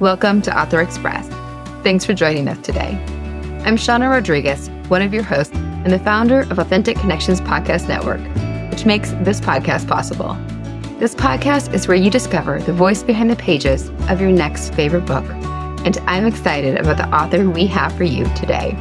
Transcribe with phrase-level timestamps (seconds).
[0.00, 1.26] Welcome to Author Express.
[1.82, 3.02] Thanks for joining us today.
[3.64, 8.20] I'm Shawna Rodrigues, one of your hosts and the founder of Authentic Connections Podcast Network,
[8.70, 10.34] which makes this podcast possible.
[11.00, 15.04] This podcast is where you discover the voice behind the pages of your next favorite
[15.04, 15.24] book.
[15.84, 18.76] And I'm excited about the author we have for you today.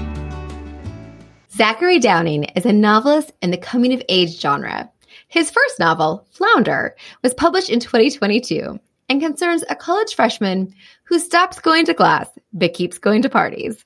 [1.52, 4.88] Zachary Downing is a novelist in the coming of age genre.
[5.30, 8.80] His first novel, Flounder, was published in 2022
[9.10, 13.83] and concerns a college freshman who stops going to class but keeps going to parties.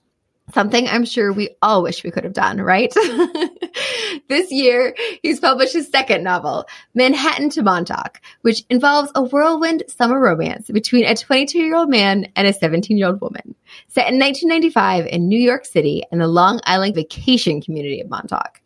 [0.53, 2.93] Something I'm sure we all wish we could have done, right?
[4.27, 10.19] this year, he's published his second novel, Manhattan to Montauk, which involves a whirlwind summer
[10.19, 13.55] romance between a 22 year old man and a 17 year old woman,
[13.87, 18.61] set in 1995 in New York City and the Long Island vacation community of Montauk.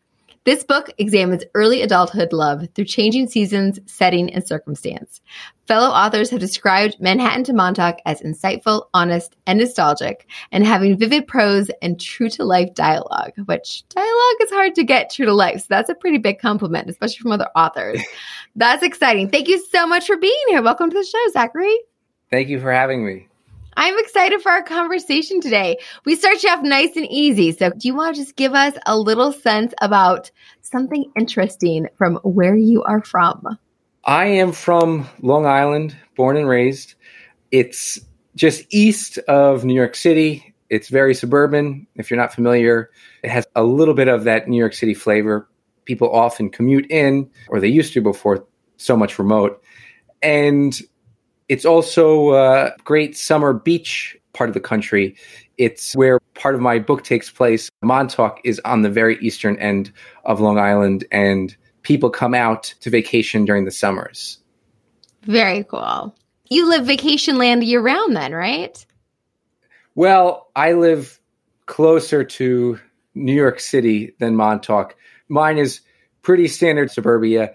[0.45, 5.19] This book examines early adulthood love through changing seasons, setting, and circumstance.
[5.65, 11.25] Fellow authors have described Manhattan to Montauk as insightful, honest, and nostalgic, and having vivid
[11.25, 15.61] prose and true to life dialogue, which dialogue is hard to get true to life.
[15.61, 17.99] So that's a pretty big compliment, especially from other authors.
[18.55, 19.31] that's exciting.
[19.31, 20.61] Thank you so much for being here.
[20.61, 21.75] Welcome to the show, Zachary.
[22.29, 23.29] Thank you for having me.
[23.77, 25.77] I'm excited for our conversation today.
[26.05, 27.51] We start you off nice and easy.
[27.51, 32.15] So, do you want to just give us a little sense about something interesting from
[32.23, 33.57] where you are from?
[34.05, 36.95] I am from Long Island, born and raised.
[37.51, 37.99] It's
[38.35, 40.53] just east of New York City.
[40.69, 41.87] It's very suburban.
[41.95, 42.91] If you're not familiar,
[43.23, 45.49] it has a little bit of that New York City flavor.
[45.83, 49.61] People often commute in, or they used to before so much remote.
[50.21, 50.79] And
[51.49, 55.15] it's also a great summer beach part of the country.
[55.57, 57.69] It's where part of my book takes place.
[57.81, 59.91] Montauk is on the very eastern end
[60.25, 64.39] of Long Island, and people come out to vacation during the summers.
[65.23, 66.15] Very cool.
[66.49, 68.85] You live vacation land year round, then, right?
[69.95, 71.19] Well, I live
[71.65, 72.79] closer to
[73.15, 74.95] New York City than Montauk.
[75.29, 75.81] Mine is
[76.21, 77.53] pretty standard suburbia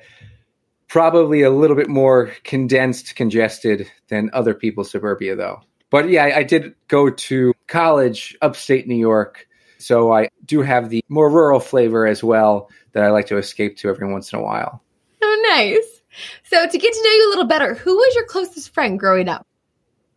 [0.90, 5.62] probably a little bit more condensed, congested than other people's suburbia, though.
[5.88, 9.46] But yeah, I, I did go to college upstate New York.
[9.78, 13.78] So I do have the more rural flavor as well that I like to escape
[13.78, 14.82] to every once in a while.
[15.22, 16.02] Oh, nice.
[16.42, 19.28] So to get to know you a little better, who was your closest friend growing
[19.28, 19.46] up?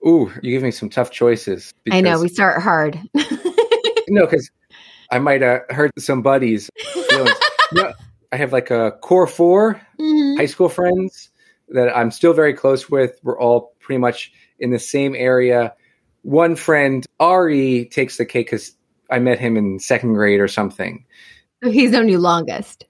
[0.05, 1.71] Ooh, you give me some tough choices.
[1.89, 2.99] I know we start hard.
[4.09, 4.49] no, because
[5.11, 6.69] I might uh, hurt some buddies'
[7.11, 7.93] no,
[8.33, 10.37] I have like a core 4 mm-hmm.
[10.37, 11.29] high school friends
[11.69, 13.19] that I'm still very close with.
[13.21, 15.75] We're all pretty much in the same area.
[16.23, 18.75] One friend, Ari, takes the cake because
[19.11, 21.05] I met him in second grade or something.
[21.63, 22.85] So he's known you longest.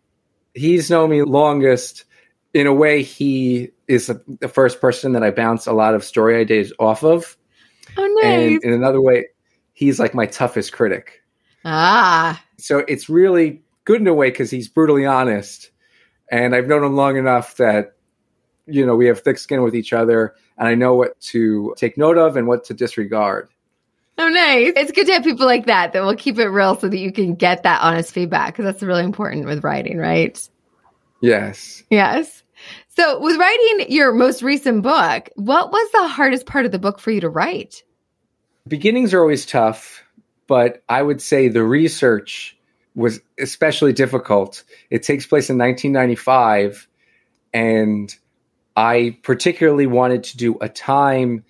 [0.53, 2.05] He's known me longest.
[2.53, 6.39] In a way, he is the first person that I bounce a lot of story
[6.39, 7.35] ideas off of.
[7.97, 8.25] Oh, nice.
[8.53, 9.25] And in another way,
[9.73, 11.21] he's like my toughest critic.
[11.65, 12.41] Ah.
[12.59, 15.71] So it's really good in a way because he's brutally honest,
[16.29, 17.95] and I've known him long enough that
[18.65, 21.97] you know we have thick skin with each other, and I know what to take
[21.97, 23.49] note of and what to disregard.
[24.17, 24.73] Oh, nice.
[24.75, 27.11] It's good to have people like that that will keep it real so that you
[27.11, 30.49] can get that honest feedback because that's really important with writing, right?
[31.19, 31.83] Yes.
[31.89, 32.43] Yes.
[32.89, 36.99] So, with writing your most recent book, what was the hardest part of the book
[36.99, 37.83] for you to write?
[38.67, 40.03] Beginnings are always tough,
[40.47, 42.55] but I would say the research
[42.95, 44.63] was especially difficult.
[44.89, 46.87] It takes place in 1995,
[47.53, 48.15] and
[48.75, 51.43] I particularly wanted to do a time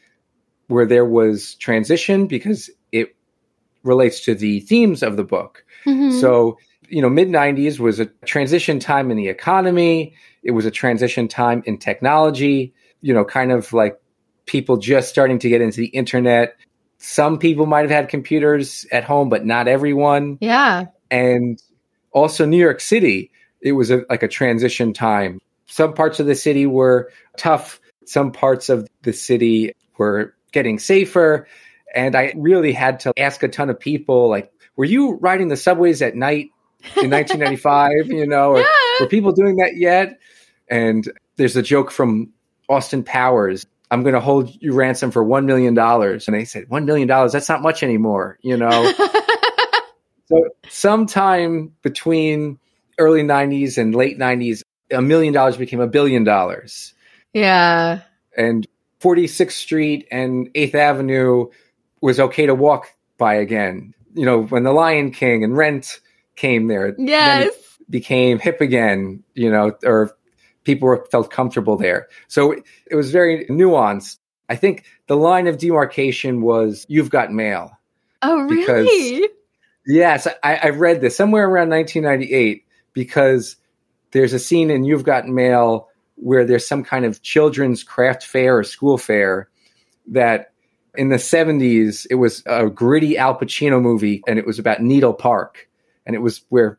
[0.67, 3.15] where there was transition because it
[3.83, 5.65] relates to the themes of the book.
[5.85, 6.19] Mm-hmm.
[6.19, 10.71] So, you know, mid 90s was a transition time in the economy, it was a
[10.71, 13.99] transition time in technology, you know, kind of like
[14.45, 16.57] people just starting to get into the internet.
[16.97, 20.37] Some people might have had computers at home, but not everyone.
[20.39, 21.61] Yeah and
[22.11, 23.31] also New York City.
[23.61, 25.39] It was a, like a transition time.
[25.67, 27.79] Some parts of the city were tough.
[28.05, 31.47] Some parts of the city were getting safer.
[31.93, 35.55] And I really had to ask a ton of people, like, were you riding the
[35.55, 36.49] subways at night
[36.97, 38.07] in 1995?
[38.07, 38.65] you know, yeah.
[38.99, 40.19] were people doing that yet?
[40.67, 42.33] And there's a joke from
[42.67, 43.67] Austin Powers.
[43.91, 45.77] I'm going to hold you ransom for $1 million.
[45.77, 48.91] And they said, $1 million, that's not much anymore, you know?
[50.33, 52.59] So sometime between
[52.97, 56.93] early 90s and late 90s, a million dollars became a billion dollars.
[57.33, 58.01] Yeah.
[58.37, 58.67] And
[59.01, 61.45] 46th Street and 8th Avenue
[62.01, 62.87] was okay to walk
[63.17, 63.93] by again.
[64.15, 65.99] You know, when The Lion King and Rent
[66.35, 67.53] came there, yes.
[67.89, 70.15] became hip again, you know, or
[70.63, 72.07] people were, felt comfortable there.
[72.27, 74.17] So it, it was very nuanced.
[74.49, 77.71] I think the line of demarcation was "You've got mail."
[78.21, 79.29] Oh, Because- really?
[79.85, 83.57] Yes, I, I read this somewhere around 1998 because
[84.11, 88.57] there's a scene in You've Got Mail where there's some kind of children's craft fair
[88.57, 89.49] or school fair
[90.07, 90.53] that
[90.95, 95.13] in the 70s it was a gritty Al Pacino movie and it was about Needle
[95.13, 95.67] Park
[96.05, 96.77] and it was where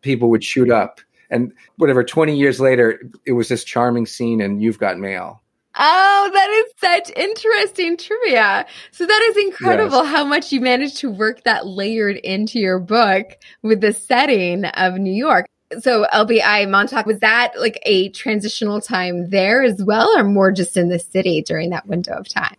[0.00, 1.00] people would shoot up
[1.30, 5.42] and whatever 20 years later it was this charming scene in You've Got Mail.
[5.82, 8.66] Oh, that is such interesting trivia.
[8.90, 13.30] So that is incredible how much you managed to work that layered into your book
[13.62, 15.46] with the setting of New York.
[15.78, 20.76] So LBI Montauk, was that like a transitional time there as well, or more just
[20.76, 22.56] in the city during that window of time?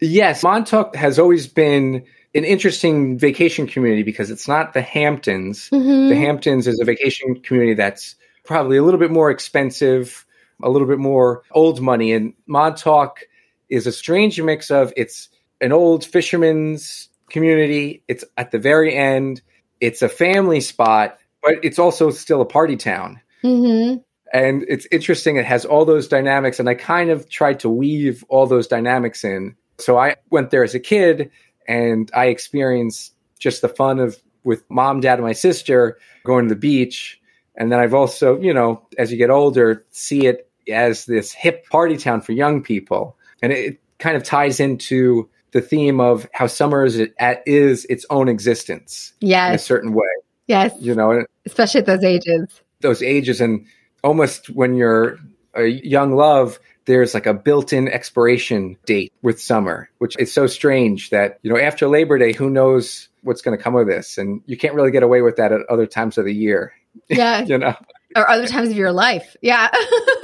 [0.00, 2.04] Yes, Montauk has always been
[2.34, 5.70] an interesting vacation community because it's not the Hamptons.
[5.70, 6.08] Mm-hmm.
[6.08, 8.14] The Hamptons is a vacation community that's
[8.44, 10.24] probably a little bit more expensive,
[10.64, 12.12] a little bit more old money.
[12.12, 13.20] And Montauk
[13.68, 15.28] is a strange mix of it's
[15.60, 19.42] an old fisherman's community, it's at the very end,
[19.80, 23.20] it's a family spot, but it's also still a party town.
[23.42, 23.98] Mm-hmm.
[24.32, 26.58] And it's interesting, it has all those dynamics.
[26.58, 29.54] And I kind of tried to weave all those dynamics in.
[29.78, 31.30] So I went there as a kid
[31.68, 36.54] and I experienced just the fun of with mom, dad, and my sister going to
[36.54, 37.20] the beach.
[37.56, 41.68] And then I've also, you know, as you get older, see it as this hip
[41.68, 43.16] party town for young people.
[43.42, 47.00] And it, kind of ties into the theme of how summer is,
[47.46, 49.12] is its own existence
[49.48, 50.08] in a certain way,
[50.48, 50.74] Yes.
[50.80, 52.60] you know, Especially at those ages.
[52.80, 53.64] those ages and
[54.02, 55.16] almost when you're
[55.54, 61.10] a young love there's like a built-in expiration date with summer which is so strange
[61.10, 64.42] that you know after labor day who knows what's going to come of this and
[64.46, 66.72] you can't really get away with that at other times of the year
[67.08, 67.42] Yeah.
[67.44, 67.74] you know
[68.16, 69.36] or other times of your life.
[69.42, 69.68] Yeah.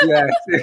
[0.05, 0.27] yeah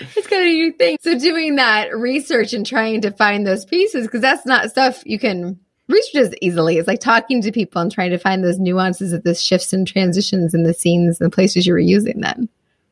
[0.00, 0.98] it's kind of a new thing.
[1.00, 5.18] So doing that research and trying to find those pieces, because that's not stuff you
[5.18, 6.78] can research as easily.
[6.78, 9.86] It's like talking to people and trying to find those nuances of the shifts and
[9.86, 12.48] transitions in the scenes and the places you were using them.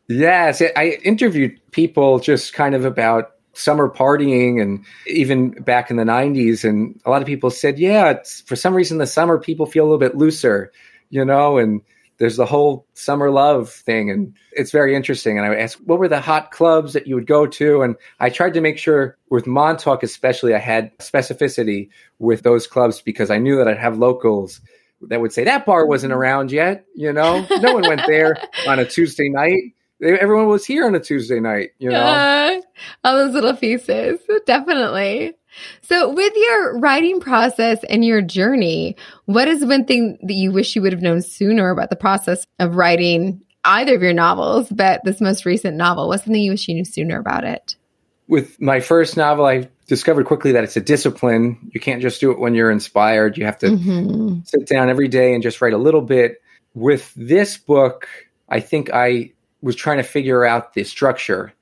[0.08, 6.04] yes i interviewed people just kind of about summer partying and even back in the
[6.04, 9.64] 90s and a lot of people said yeah it's for some reason the summer people
[9.64, 10.70] feel a little bit looser
[11.08, 11.80] you know and
[12.18, 15.38] there's the whole summer love thing and it's very interesting.
[15.38, 17.82] And i asked what were the hot clubs that you would go to?
[17.82, 21.88] And i tried to make sure with montauk especially i had specificity
[22.18, 24.60] with those clubs because i knew that i'd have locals
[25.02, 27.46] that would say that bar wasn't around yet you know?
[27.60, 28.36] No one went there
[28.68, 29.74] on a tuesday night.
[30.02, 32.00] Everyone was here on a tuesday night you know?
[32.00, 32.60] Uh,
[33.02, 34.20] all those little pieces.
[34.46, 35.34] Definitely.
[35.82, 38.96] So, with your writing process and your journey,
[39.26, 42.46] what is one thing that you wish you would have known sooner about the process
[42.58, 46.08] of writing either of your novels, but this most recent novel?
[46.08, 47.76] What's something you wish you knew sooner about it?
[48.28, 51.70] with my first novel, I discovered quickly that it's a discipline.
[51.74, 53.36] You can't just do it when you're inspired.
[53.36, 54.46] You have to Mhm.
[54.46, 56.40] sit down every day and just write a little bit.
[56.74, 58.08] With this book,
[58.48, 61.52] I think I was trying to figure out the structure.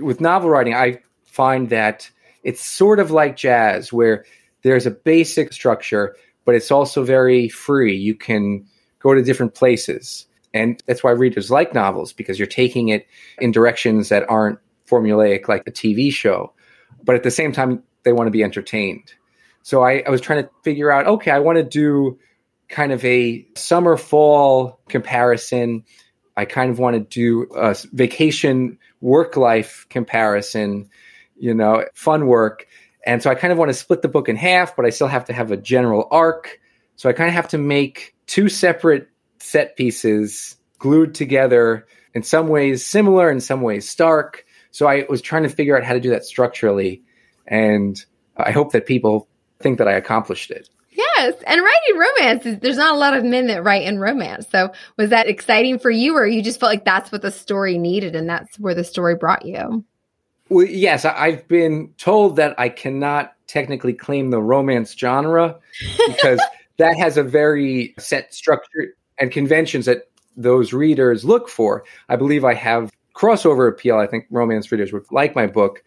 [0.00, 2.10] With novel writing, I find that
[2.44, 4.24] it's sort of like jazz, where
[4.62, 7.96] there's a basic structure, but it's also very free.
[7.96, 8.66] You can
[9.00, 10.26] go to different places.
[10.52, 13.06] And that's why readers like novels, because you're taking it
[13.38, 16.52] in directions that aren't formulaic like a TV show.
[17.02, 19.12] But at the same time, they want to be entertained.
[19.62, 22.18] So I, I was trying to figure out okay, I want to do
[22.68, 25.84] kind of a summer fall comparison.
[26.36, 30.90] I kind of want to do a vacation work life comparison,
[31.36, 32.66] you know, fun work.
[33.06, 35.08] And so I kind of want to split the book in half, but I still
[35.08, 36.60] have to have a general arc.
[36.96, 42.48] So I kind of have to make two separate set pieces glued together in some
[42.48, 44.44] ways similar, in some ways stark.
[44.70, 47.02] So I was trying to figure out how to do that structurally.
[47.46, 48.02] And
[48.36, 49.28] I hope that people
[49.60, 50.68] think that I accomplished it.
[50.90, 51.34] Yes.
[51.46, 54.46] And writing romance, is- there's not a lot of men that write in romance.
[54.50, 57.78] So, was that exciting for you, or you just felt like that's what the story
[57.78, 59.84] needed and that's where the story brought you?
[60.54, 65.58] Well, yes, I've been told that I cannot technically claim the romance genre
[66.06, 66.40] because
[66.76, 71.82] that has a very set structure and conventions that those readers look for.
[72.08, 73.98] I believe I have crossover appeal.
[73.98, 75.82] I think romance readers would like my book,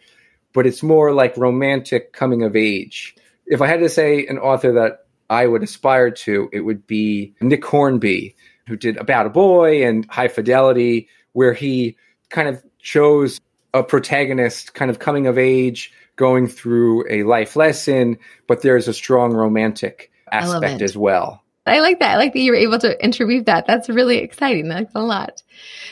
[0.52, 3.16] but it's more like romantic coming of age.
[3.46, 7.34] If I had to say an author that I would aspire to, it would be
[7.40, 8.36] Nick Hornby,
[8.68, 11.96] who did About a Boy and High Fidelity, where he
[12.32, 13.40] kind of chose
[13.74, 18.94] a protagonist kind of coming of age, going through a life lesson, but there's a
[18.94, 21.44] strong romantic aspect as well.
[21.66, 22.14] I like that.
[22.14, 23.68] I like that you were able to interweave that.
[23.68, 24.70] That's really exciting.
[24.70, 25.44] That's a lot.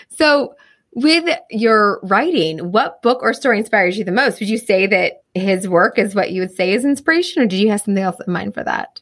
[0.10, 0.56] So,
[0.98, 4.40] With your writing, what book or story inspires you the most?
[4.40, 7.60] Would you say that his work is what you would say is inspiration, or did
[7.60, 9.02] you have something else in mind for that?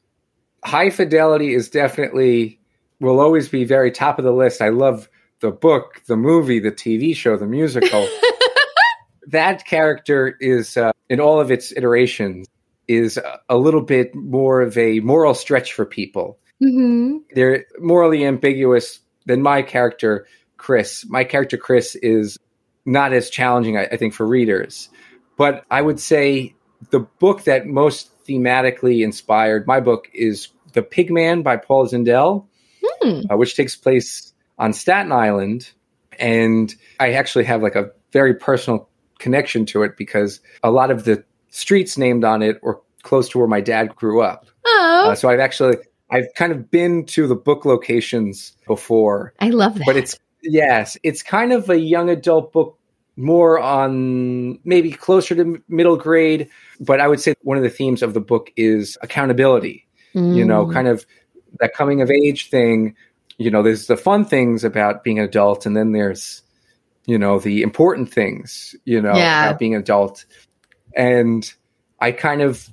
[0.66, 2.60] High Fidelity is definitely,
[3.00, 4.60] will always be very top of the list.
[4.60, 5.08] I love
[5.42, 8.08] the book, the movie, the TV show, the musical.
[9.28, 12.48] that character is, uh, in all of its iterations,
[12.88, 16.38] is a little bit more of a moral stretch for people.
[16.62, 17.18] Mm-hmm.
[17.34, 20.28] They're morally ambiguous than my character,
[20.58, 21.06] Chris.
[21.08, 22.38] My character, Chris, is
[22.86, 24.90] not as challenging, I, I think, for readers.
[25.38, 26.56] But I would say
[26.90, 32.46] the book that most thematically inspired my book is The Pigman by Paul Zindel,
[33.02, 33.22] hmm.
[33.32, 35.72] uh, which takes place on Staten Island.
[36.20, 38.90] And I actually have like a very personal
[39.24, 43.40] connection to it because a lot of the streets named on it were close to
[43.40, 44.46] where my dad grew up.
[44.66, 45.08] Oh.
[45.10, 45.78] Uh, so I've actually
[46.12, 49.34] I've kind of been to the book locations before.
[49.40, 49.86] I love that.
[49.86, 52.78] But it's yes, it's kind of a young adult book
[53.16, 56.50] more on maybe closer to middle grade,
[56.80, 59.88] but I would say one of the themes of the book is accountability.
[60.14, 60.36] Mm.
[60.36, 60.74] You know, mm.
[60.74, 61.06] kind of
[61.60, 62.96] that coming of age thing.
[63.38, 66.44] You know, there's the fun things about being an adult, and then there's,
[67.06, 69.48] you know, the important things, you know, yeah.
[69.48, 70.26] about being an adult.
[70.96, 71.52] And
[72.00, 72.70] I kind of,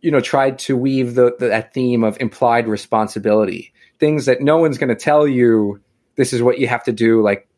[0.00, 4.58] you know, tried to weave the, the that theme of implied responsibility, things that no
[4.58, 5.80] one's going to tell you.
[6.14, 7.48] This is what you have to do, like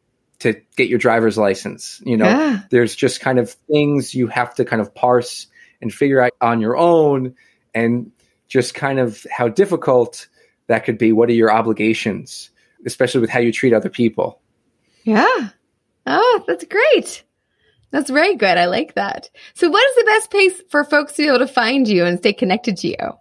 [0.41, 2.01] to get your driver's license.
[2.05, 2.61] You know, yeah.
[2.71, 5.49] there's just kind of things you have to kind of parse
[5.83, 7.35] and figure out on your own,
[7.75, 8.13] and
[8.47, 10.29] just kind of how difficult
[10.69, 11.13] that could be.
[11.13, 12.51] What are your obligations,
[12.87, 14.41] especially with how you treat other people?
[15.03, 15.51] Yeah.
[16.07, 17.25] Oh, that's great.
[17.91, 18.59] That's very good.
[18.59, 19.31] I like that.
[19.55, 22.19] So, what is the best place for folks to be able to find you and
[22.19, 23.13] stay connected to you?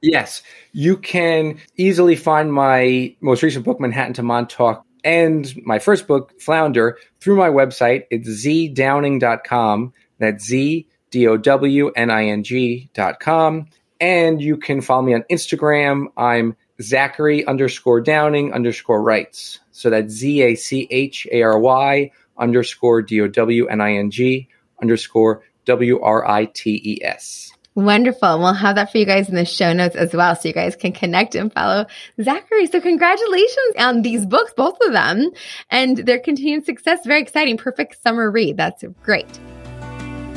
[0.00, 6.06] Yes, you can easily find my most recent book, Manhattan to Montauk, and my first
[6.06, 8.04] book, Flounder, through my website.
[8.10, 9.92] It's zdowning.com.
[10.18, 13.68] That's Z D O W N I N G.com.
[14.00, 16.06] And you can follow me on Instagram.
[16.16, 19.60] I'm Zachary underscore Downing underscore writes.
[19.72, 23.94] So that's Z A C H A R Y underscore D O W N I
[23.94, 24.48] N G
[24.80, 27.52] underscore W R I T E S.
[27.76, 28.40] Wonderful.
[28.40, 30.34] We'll have that for you guys in the show notes as well.
[30.34, 31.86] So you guys can connect and follow
[32.20, 32.66] Zachary.
[32.66, 35.30] So congratulations on these books, both of them,
[35.70, 37.06] and their continued success.
[37.06, 37.56] Very exciting.
[37.56, 38.56] Perfect summer read.
[38.56, 39.38] That's great.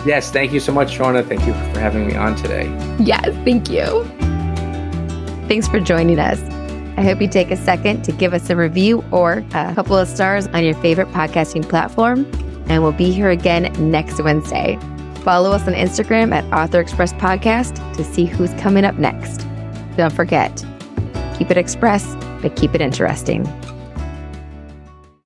[0.06, 0.32] Yes.
[0.32, 1.28] Thank you so much, Shawna.
[1.28, 2.66] Thank you for having me on today.
[3.00, 3.26] Yes.
[3.44, 4.33] Thank you.
[5.48, 6.40] Thanks for joining us.
[6.98, 10.08] I hope you take a second to give us a review or a couple of
[10.08, 12.26] stars on your favorite podcasting platform.
[12.68, 14.78] And we'll be here again next Wednesday.
[15.24, 19.46] Follow us on Instagram at Author Express Podcast to see who's coming up next.
[19.98, 20.66] Don't forget,
[21.38, 23.44] keep it express, but keep it interesting.